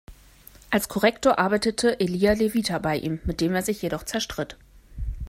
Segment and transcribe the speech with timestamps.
[0.71, 4.57] Als Korrektor arbeitete Elijah Levita bei ihm, mit dem er sich jedoch zerstritt.